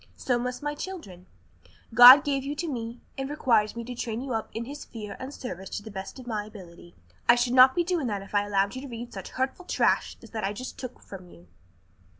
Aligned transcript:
So 0.17 0.39
must 0.39 0.63
my 0.63 0.73
children. 0.73 1.27
God 1.93 2.23
gave 2.25 2.43
you 2.43 2.55
to 2.55 2.67
me 2.67 3.01
and 3.19 3.29
requires 3.29 3.75
me 3.75 3.83
to 3.83 3.93
train 3.93 4.21
you 4.23 4.33
up 4.33 4.49
in 4.51 4.65
His 4.65 4.83
fear 4.83 5.15
and 5.19 5.31
service 5.31 5.69
to 5.77 5.83
the 5.83 5.91
best 5.91 6.17
of 6.17 6.25
my 6.25 6.43
ability. 6.45 6.95
I 7.29 7.35
should 7.35 7.53
not 7.53 7.75
be 7.75 7.83
doing 7.83 8.07
that 8.07 8.23
if 8.23 8.33
I 8.33 8.47
allowed 8.47 8.73
you 8.73 8.81
to 8.81 8.87
read 8.87 9.13
such 9.13 9.29
hurtful 9.29 9.65
trash 9.65 10.17
as 10.23 10.31
that 10.31 10.43
I 10.43 10.53
just 10.53 10.79
took 10.79 11.03
from 11.03 11.27
you." 11.29 11.45